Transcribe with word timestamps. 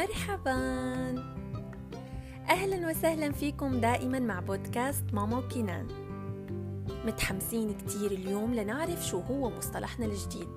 مرحبا. 0.00 0.54
أهلا 2.48 2.88
وسهلا 2.88 3.32
فيكم 3.32 3.80
دائما 3.80 4.18
مع 4.18 4.40
بودكاست 4.40 5.04
ماما 5.12 5.38
وكنان 5.38 5.86
متحمسين 7.06 7.74
كتير 7.74 8.10
اليوم 8.10 8.54
لنعرف 8.54 9.06
شو 9.06 9.20
هو 9.20 9.50
مصطلحنا 9.50 10.06
الجديد. 10.06 10.48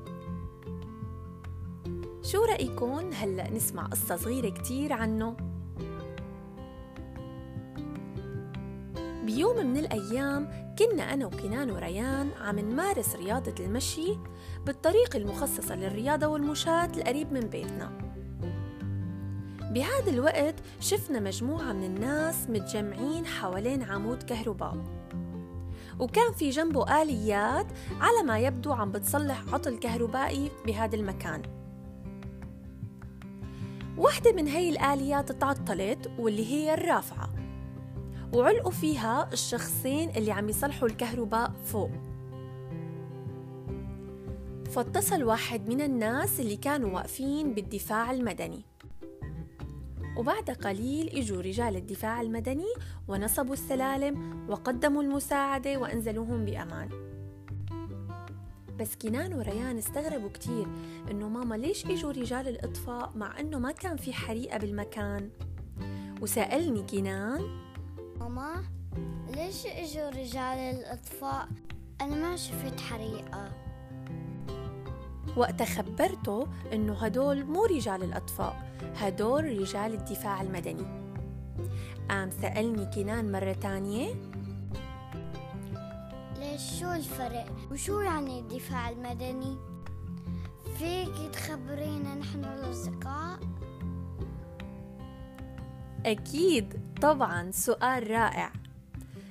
شو 2.21 2.45
رأيكم 2.45 3.09
هلأ 3.13 3.49
نسمع 3.49 3.85
قصة 3.85 4.15
صغيرة 4.15 4.49
كتير 4.49 4.93
عنه. 4.93 5.37
بيوم 9.25 9.65
من 9.65 9.77
الأيام 9.77 10.73
كنا 10.79 11.13
أنا 11.13 11.25
وكنان 11.25 11.71
وريان 11.71 12.29
عم 12.41 12.59
نمارس 12.59 13.15
رياضة 13.15 13.55
المشي 13.59 14.17
بالطريق 14.65 15.15
المخصصة 15.15 15.75
للرياضة 15.75 16.27
والمشاة 16.27 16.85
القريب 16.85 17.33
من 17.33 17.41
بيتنا. 17.41 18.12
بهذا 19.73 20.09
الوقت 20.09 20.55
شفنا 20.79 21.19
مجموعة 21.19 21.73
من 21.73 21.83
الناس 21.83 22.49
متجمعين 22.49 23.25
حوالين 23.25 23.83
عمود 23.83 24.23
كهرباء. 24.23 24.77
وكان 25.99 26.33
في 26.33 26.49
جنبه 26.49 27.01
آليات 27.01 27.65
على 27.99 28.27
ما 28.27 28.39
يبدو 28.39 28.73
عم 28.73 28.91
بتصلح 28.91 29.53
عطل 29.53 29.77
كهربائي 29.77 30.51
بهذا 30.65 30.95
المكان. 30.95 31.41
واحدة 33.97 34.31
من 34.33 34.47
هي 34.47 34.69
الآليات 34.69 35.31
تعطلت 35.31 36.11
واللي 36.19 36.45
هي 36.45 36.73
الرافعة. 36.73 37.29
وعلقوا 38.33 38.71
فيها 38.71 39.29
الشخصين 39.33 40.09
اللي 40.09 40.31
عم 40.31 40.49
يصلحوا 40.49 40.87
الكهرباء 40.87 41.51
فوق. 41.65 41.91
فاتصل 44.71 45.23
واحد 45.23 45.69
من 45.69 45.81
الناس 45.81 46.39
اللي 46.39 46.55
كانوا 46.55 46.89
واقفين 46.89 47.53
بالدفاع 47.53 48.11
المدني. 48.11 48.65
وبعد 50.17 50.49
قليل 50.49 51.09
إجوا 51.09 51.41
رجال 51.41 51.75
الدفاع 51.75 52.21
المدني 52.21 52.73
ونصبوا 53.07 53.53
السلالم 53.53 54.45
وقدموا 54.49 55.03
المساعدة 55.03 55.77
وأنزلوهم 55.77 56.45
بأمان. 56.45 56.89
بس 58.79 58.95
كنان 58.95 59.33
وريان 59.33 59.77
استغربوا 59.77 60.29
كتير 60.29 60.67
إنه 61.11 61.29
ماما 61.29 61.55
ليش 61.55 61.85
إجوا 61.85 62.11
رجال 62.11 62.47
الإطفاء 62.47 63.11
مع 63.15 63.39
إنه 63.39 63.59
ما 63.59 63.71
كان 63.71 63.97
في 63.97 64.13
حريقة 64.13 64.57
بالمكان؟ 64.57 65.29
وسألني 66.21 66.83
كنان 66.83 67.41
ماما 68.19 68.63
ليش 69.35 69.65
إجوا 69.65 70.09
رجال 70.09 70.57
الإطفاء؟ 70.57 71.47
أنا 72.01 72.15
ما 72.15 72.35
شفت 72.35 72.79
حريقة. 72.79 73.51
وقت 75.37 75.63
خبرته 75.63 76.47
إنه 76.73 76.93
هدول 76.93 77.45
مو 77.45 77.65
رجال 77.65 78.03
الأطفاء 78.03 78.73
هدول 78.95 79.59
رجال 79.59 79.93
الدفاع 79.93 80.41
المدني. 80.41 81.03
قام 82.09 82.29
سألني 82.29 82.85
كنان 82.85 83.31
مرة 83.31 83.53
تانية 83.53 84.15
ليش 86.39 86.79
شو 86.79 86.91
الفرق؟ 86.91 87.45
وشو 87.71 88.01
يعني 88.01 88.39
الدفاع 88.39 88.89
المدني؟ 88.89 89.57
فيك 90.77 91.31
تخبرينا 91.33 92.15
نحن 92.15 92.43
الأصدقاء؟ 92.45 93.39
أكيد 96.05 96.79
طبعا 97.01 97.51
سؤال 97.51 98.11
رائع. 98.11 98.51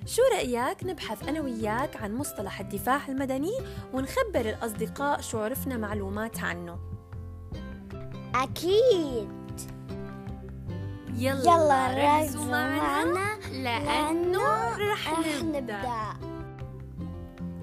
شو 0.06 0.22
رأيك 0.34 0.84
نبحث 0.84 1.28
أنا 1.28 1.40
وياك 1.40 1.96
عن 1.96 2.14
مصطلح 2.14 2.60
الدفاع 2.60 3.08
المدني 3.08 3.52
ونخبر 3.92 4.40
الأصدقاء 4.40 5.20
شو 5.20 5.38
عرفنا 5.38 5.76
معلومات 5.76 6.38
عنه؟ 6.38 6.78
أكيد. 8.34 9.28
يلا, 11.16 11.42
يلا 11.42 12.20
ركزوا 12.22 12.44
معنا 12.44 13.38
لأنه 13.52 14.76
رح 14.76 15.18
نبدأ. 15.42 16.32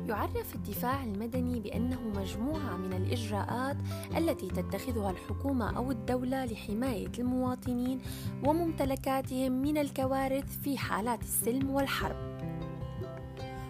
يعرف 0.08 0.56
الدفاع 0.56 1.03
المدني 1.03 1.59
بأنه 1.59 2.00
مجموعة 2.16 2.78
من 2.78 2.94
الإجراءات 2.94 3.78
التي 4.18 4.47
تتخذها 4.47 5.12
الحكومة 5.12 5.78
أو 5.78 5.91
الدولة 5.91 6.46
لحماية 6.46 7.12
المواطنين 7.19 8.02
وممتلكاتهم 8.46 9.52
من 9.52 9.78
الكوارث 9.78 10.59
في 10.64 10.78
حالات 10.78 11.22
السلم 11.22 11.69
والحرب. 11.69 12.28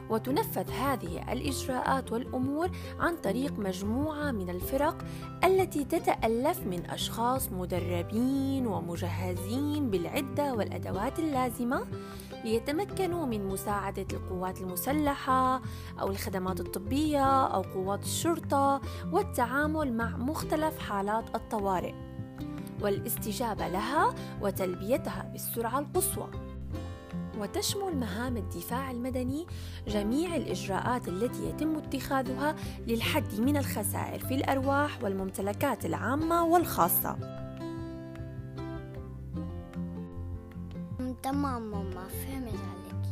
وتنفذ 0.10 0.72
هذه 0.72 1.32
الإجراءات 1.32 2.12
والأمور 2.12 2.70
عن 3.00 3.16
طريق 3.16 3.60
مجموعة 3.60 4.32
من 4.32 4.50
الفرق 4.50 5.06
التي 5.44 5.84
تتألف 5.84 6.60
من 6.60 6.86
أشخاص 6.86 7.52
مدربين 7.52 8.68
ومجهزين 8.68 9.90
بالعدة 9.90 10.54
والأدوات 10.54 11.20
اللازمة 11.20 11.86
ليتمكنوا 12.44 13.26
من 13.26 13.48
مساعدة 13.48 14.08
القوات 14.14 14.62
المسلحة 14.62 15.62
أو 16.02 16.08
الخدمات 16.08 16.60
الطبية 16.60 17.46
أو 17.46 17.62
قوات 17.62 18.04
الشرطة 18.04 18.82
والتعامل 19.12 19.94
مع 19.94 20.18
مختلف 20.18 20.80
حالات 20.80 21.36
الطوارئ 21.36 21.94
والاستجابة 22.82 23.68
لها 23.68 24.16
وتلبيتها 24.42 25.30
بالسرعة 25.32 25.80
القصوى. 25.80 26.49
وتشمل 27.40 27.98
مهام 27.98 28.38
الدفاع 28.38 28.92
المدني 28.92 29.48
جميع 29.88 30.36
الإجراءات 30.36 31.08
التي 31.08 31.50
يتم 31.50 31.76
اتخاذها 31.78 32.56
للحد 32.88 33.40
من 33.40 33.58
الخسائر 33.58 34.20
في 34.20 34.36
الأرواح 34.36 35.04
والممتلكات 35.04 35.86
العامة 35.86 36.44
والخاصة. 36.46 37.40
تمام 41.24 41.72
ماما 41.72 42.08
فهمت 42.08 42.60
عليك. 42.70 43.06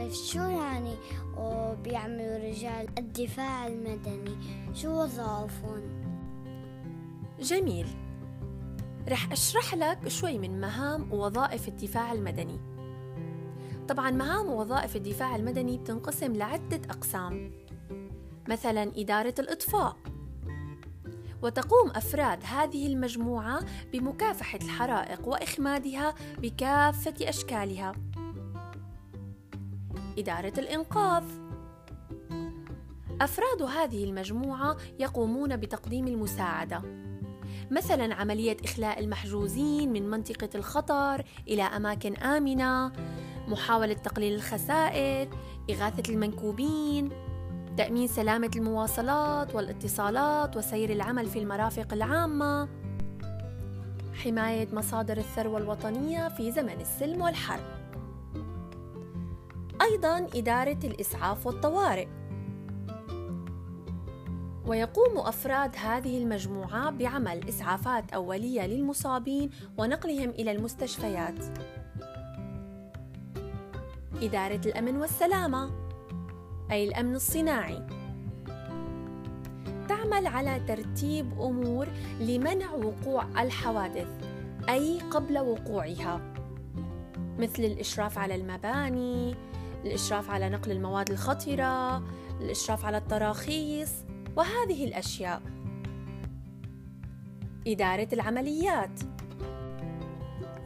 بس 0.00 0.32
شو 0.32 0.38
يعني 0.38 0.94
بيعملوا 1.84 2.50
رجال 2.50 2.88
الدفاع 2.98 3.66
المدني؟ 3.66 4.36
شو 4.74 5.02
وظائفهم؟ 5.02 5.82
جميل. 7.40 7.86
رح 9.08 9.32
أشرح 9.32 9.74
لك 9.74 10.08
شوي 10.08 10.38
من 10.38 10.60
مهام 10.60 11.12
ووظائف 11.12 11.68
الدفاع 11.68 12.12
المدني. 12.12 12.71
طبعا 13.88 14.10
مهام 14.10 14.46
ووظائف 14.46 14.96
الدفاع 14.96 15.36
المدني 15.36 15.78
بتنقسم 15.78 16.32
لعدة 16.32 16.80
أقسام. 16.90 17.52
مثلا 18.48 18.92
إدارة 18.96 19.34
الإطفاء. 19.38 19.96
وتقوم 21.42 21.90
أفراد 21.90 22.38
هذه 22.44 22.86
المجموعة 22.86 23.60
بمكافحة 23.92 24.58
الحرائق 24.62 25.28
وإخمادها 25.28 26.14
بكافة 26.38 27.28
أشكالها. 27.28 27.92
إدارة 30.18 30.52
الإنقاذ. 30.58 31.24
أفراد 33.20 33.62
هذه 33.62 34.04
المجموعة 34.04 34.76
يقومون 34.98 35.56
بتقديم 35.56 36.06
المساعدة. 36.06 36.82
مثلا 37.70 38.14
عملية 38.14 38.56
إخلاء 38.64 39.00
المحجوزين 39.00 39.92
من 39.92 40.10
منطقة 40.10 40.48
الخطر 40.54 41.24
إلى 41.48 41.62
أماكن 41.62 42.16
آمنة. 42.16 42.92
محاولة 43.52 43.94
تقليل 43.94 44.34
الخسائر 44.34 45.28
إغاثة 45.70 46.12
المنكوبين 46.12 47.10
تأمين 47.76 48.08
سلامة 48.08 48.50
المواصلات 48.56 49.54
والاتصالات 49.54 50.56
وسير 50.56 50.90
العمل 50.90 51.26
في 51.26 51.38
المرافق 51.38 51.92
العامة. 51.92 52.68
حماية 54.14 54.68
مصادر 54.72 55.16
الثروة 55.16 55.58
الوطنية 55.58 56.28
في 56.28 56.50
زمن 56.50 56.80
السلم 56.80 57.22
والحرب. 57.22 57.64
أيضا 59.82 60.26
إدارة 60.34 60.78
الإسعاف 60.84 61.46
والطوارئ. 61.46 62.08
ويقوم 64.66 65.18
أفراد 65.18 65.76
هذه 65.76 66.18
المجموعة 66.18 66.90
بعمل 66.90 67.48
إسعافات 67.48 68.12
أولية 68.12 68.66
للمصابين 68.66 69.50
ونقلهم 69.78 70.30
إلى 70.30 70.52
المستشفيات. 70.52 71.58
إدارة 74.22 74.60
الأمن 74.66 74.96
والسلامة. 74.96 75.70
أي 76.70 76.88
الأمن 76.88 77.14
الصناعي. 77.14 77.86
تعمل 79.88 80.26
على 80.26 80.60
ترتيب 80.68 81.40
أمور 81.40 81.86
لمنع 82.20 82.72
وقوع 82.72 83.42
الحوادث. 83.42 84.08
أي 84.68 85.00
قبل 85.10 85.38
وقوعها. 85.38 86.34
مثل 87.38 87.62
الإشراف 87.64 88.18
على 88.18 88.34
المباني 88.34 89.34
الإشراف 89.84 90.30
على 90.30 90.48
نقل 90.48 90.70
المواد 90.70 91.10
الخطرة 91.10 92.02
الإشراف 92.40 92.84
على 92.84 92.96
التراخيص 92.96 93.92
وهذه 94.36 94.84
الأشياء. 94.84 95.42
إدارة 97.66 98.08
العمليات. 98.12 99.00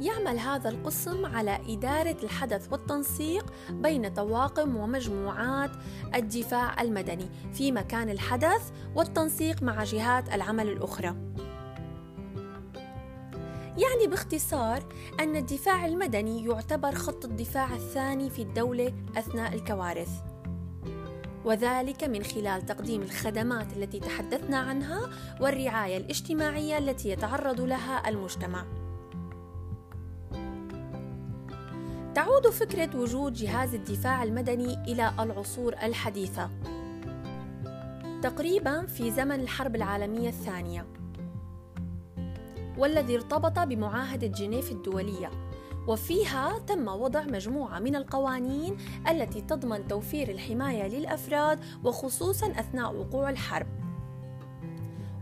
يعمل 0.01 0.39
هذا 0.39 0.69
القسم 0.69 1.27
على 1.27 1.59
إدارة 1.69 2.17
الحدث 2.23 2.73
والتنسيق 2.73 3.53
بين 3.71 4.09
طواقم 4.09 4.77
ومجموعات 4.77 5.71
الدفاع 6.15 6.83
المدني 6.83 7.29
في 7.53 7.73
مكان 7.73 8.11
الحدث 8.11 8.71
والتنسيق 8.95 9.63
مع 9.63 9.85
جهات 9.85 10.35
العمل 10.35 10.69
الأخرى. 10.69 11.17
يعني 13.79 14.07
باختصار 14.07 14.83
أن 15.21 15.37
الدفاع 15.37 15.87
المدني 15.87 16.45
يعتبر 16.45 16.95
خط 16.95 17.25
الدفاع 17.25 17.75
الثاني 17.75 18.31
في 18.31 18.43
الدولة 18.43 18.93
أثناء 19.17 19.55
الكوارث 19.55 20.11
وذلك 21.45 22.05
من 22.05 22.23
خلال 22.23 22.67
تقديم 22.67 23.03
الخدمات 23.03 23.77
التي 23.77 24.01
تحدثنا 24.01 24.59
عنها 24.59 25.01
والرعاية 25.41 25.97
الاجتماعية 25.97 26.79
التي 26.79 27.09
يتعرض 27.09 27.61
لها 27.61 28.09
المجتمع. 28.09 28.86
تعود 32.17 32.47
فكرة 32.47 32.97
وجود 32.97 33.33
جهاز 33.33 33.75
الدفاع 33.75 34.23
المدني 34.23 34.75
إلى 34.75 35.13
العصور 35.21 35.73
الحديثة. 35.83 36.51
تقريبا 38.23 38.87
في 38.87 39.11
زمن 39.11 39.41
الحرب 39.41 39.77
العالمية 39.77 40.29
الثانية. 40.29 40.87
والذي 42.79 43.15
ارتبط 43.15 43.59
بمعاهدة 43.59 44.27
جنيف 44.27 44.73
الدولية. 44.73 45.31
وفيها 45.89 46.59
تم 46.59 46.89
وضع 46.89 47.23
مجموعة 47.23 47.79
من 47.79 47.97
القوانين 47.97 48.77
التي 49.09 49.41
تضمن 49.41 49.89
توفير 49.89 50.29
الحماية 50.29 50.89
للأفراد 50.89 51.61
وخصوصا 51.85 52.51
أثناء 52.51 52.97
وقوع 52.97 53.31
الحرب. 53.31 53.67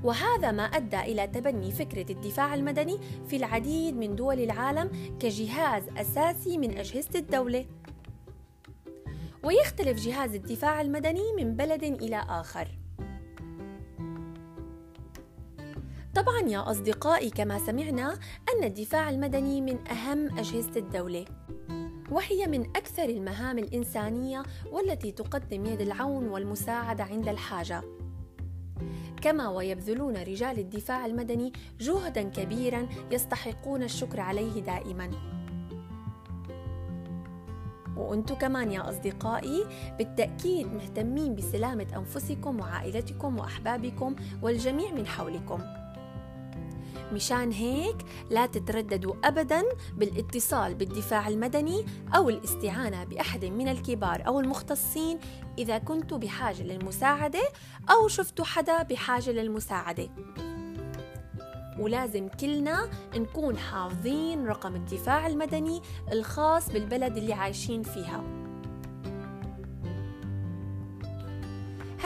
وهذا 0.04 0.52
ما 0.52 0.62
أدى 0.62 1.00
إلى 1.00 1.26
تبني 1.26 1.72
فكرة 1.72 2.12
الدفاع 2.12 2.54
المدني 2.54 2.98
في 3.28 3.36
العديد 3.36 3.96
من 3.96 4.16
دول 4.16 4.40
العالم 4.40 5.16
كجهاز 5.20 5.82
أساسي 5.96 6.58
من 6.58 6.78
أجهزة 6.78 7.18
الدولة. 7.18 7.66
ويختلف 9.44 10.06
جهاز 10.06 10.34
الدفاع 10.34 10.80
المدني 10.80 11.32
من 11.36 11.56
بلد 11.56 11.84
إلى 11.84 12.16
آخر. 12.28 12.68
طبعا 16.14 16.40
يا 16.40 16.70
أصدقائي 16.70 17.30
كما 17.30 17.58
سمعنا 17.58 18.18
أن 18.54 18.64
الدفاع 18.64 19.10
المدني 19.10 19.60
من 19.60 19.88
أهم 19.88 20.38
أجهزة 20.38 20.76
الدولة 20.76 21.24
وهي 22.10 22.46
من 22.46 22.60
أكثر 22.60 23.04
المهام 23.04 23.58
الإنسانية 23.58 24.42
والتي 24.72 25.12
تقدم 25.12 25.66
يد 25.66 25.80
العون 25.80 26.28
والمساعدة 26.28 27.04
عند 27.04 27.28
الحاجة. 27.28 27.82
كما 29.24 29.48
ويبذلون 29.48 30.16
رجال 30.16 30.58
الدفاع 30.58 31.06
المدني 31.06 31.52
جهدا 31.80 32.22
كبيرا 32.22 32.88
يستحقون 33.10 33.82
الشكر 33.82 34.20
عليه 34.20 34.60
دائما. 34.60 35.10
وأنتم 37.96 38.34
كمان 38.34 38.72
يا 38.72 38.88
أصدقائي 38.88 39.64
بالتأكيد 39.98 40.66
مهتمين 40.66 41.34
بسلامة 41.34 41.86
أنفسكم 41.96 42.60
وعائلتكم 42.60 43.38
وأحبابكم 43.38 44.16
والجميع 44.42 44.92
من 44.92 45.06
حولكم. 45.06 45.60
مشان 47.12 47.52
هيك 47.52 47.96
لا 48.30 48.46
تترددوا 48.46 49.14
ابدا 49.24 49.62
بالاتصال 49.96 50.74
بالدفاع 50.74 51.28
المدني 51.28 51.84
أو 52.16 52.28
الاستعانة 52.28 53.04
بأحد 53.04 53.44
من 53.44 53.68
الكبار 53.68 54.26
أو 54.26 54.40
المختصين 54.40 55.18
إذا 55.58 55.78
كنتوا 55.78 56.18
بحاجة 56.18 56.62
للمساعدة 56.62 57.42
أو 57.90 58.08
شفتوا 58.08 58.44
حدا 58.44 58.82
بحاجة 58.82 59.30
للمساعدة. 59.30 60.08
ولازم 61.78 62.28
كلنا 62.28 62.90
نكون 63.16 63.58
حافظين 63.58 64.46
رقم 64.46 64.74
الدفاع 64.74 65.26
المدني 65.26 65.82
الخاص 66.12 66.70
بالبلد 66.70 67.16
اللي 67.16 67.32
عايشين 67.32 67.82
فيها. 67.82 68.44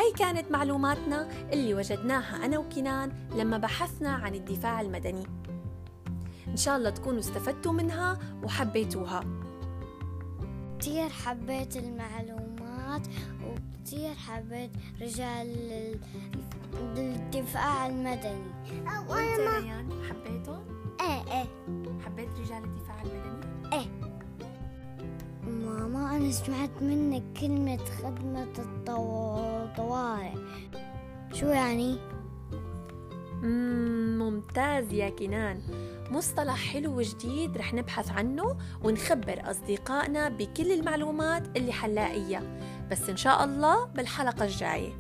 هاي 0.09 0.15
كانت 0.15 0.51
معلوماتنا 0.51 1.29
اللي 1.53 1.75
وجدناها 1.75 2.45
أنا 2.45 2.59
وكنان 2.59 3.13
لما 3.37 3.59
بحثنا 3.59 4.11
عن 4.11 4.35
الدفاع 4.35 4.81
المدني. 4.81 5.27
إن 6.49 6.57
شاء 6.57 6.77
الله 6.77 6.91
تكونوا 6.91 7.21
استفدتوا 7.21 7.73
منها 7.73 8.19
وحبيتوها. 8.43 9.21
كتير 10.79 11.09
حبيت 11.09 11.77
المعلومات 11.77 13.07
وكتير 13.45 14.15
حبيت 14.15 14.71
رجال 15.01 15.99
الدفاع 16.97 17.87
المدني. 17.87 18.51
وأنت 19.09 19.41
ريان؟ 19.41 19.89
أنا 26.19 26.31
سمعت 26.31 26.83
منك 26.83 27.23
كلمة 27.41 27.79
خدمة 28.03 28.49
الطوارئ. 28.59 30.33
شو 31.33 31.47
يعني؟ 31.47 31.99
ممتاز 34.19 34.93
يا 34.93 35.09
كنان. 35.09 35.61
مصطلح 36.11 36.73
حلو 36.73 36.99
وجديد 36.99 37.57
رح 37.57 37.75
نبحث 37.75 38.11
عنه 38.11 38.57
ونخبر 38.85 39.51
أصدقائنا 39.51 40.29
بكل 40.29 40.73
المعلومات 40.73 41.57
اللي 41.57 41.73
حنلاقيها 41.73 42.43
بس 42.91 43.11
إن 43.11 43.17
شاء 43.17 43.45
الله 43.45 43.85
بالحلقة 43.85 44.45
الجاية. 44.45 44.93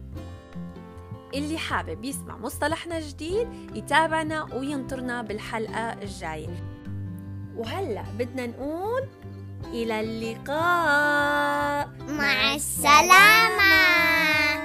اللي 1.34 1.58
حابب 1.58 2.04
يسمع 2.04 2.36
مصطلحنا 2.36 3.00
جديد 3.00 3.48
يتابعنا 3.74 4.54
وينطرنا 4.54 5.22
بالحلقة 5.22 5.92
الجاية. 5.92 6.78
وهلأ 7.56 8.04
بدنا 8.18 8.46
نقول 8.46 9.08
إلى 9.64 10.00
اللقاء. 10.00 11.88
مع 12.08 12.54
السلامة. 12.54 14.57